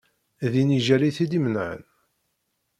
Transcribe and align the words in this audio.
D 0.51 0.53
inijel 0.61 1.01
i 1.09 1.11
t-id-imenɛen. 1.15 1.81